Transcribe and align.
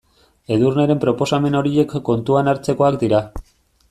Edurneren 0.53 1.01
proposamen 1.03 1.57
horiek 1.59 1.93
kontuan 2.09 2.49
hartzekoak 2.55 2.99
dira. 3.05 3.21